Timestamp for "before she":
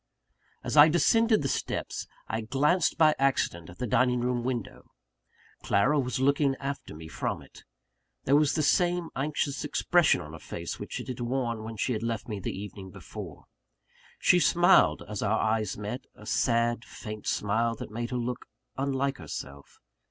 12.89-14.39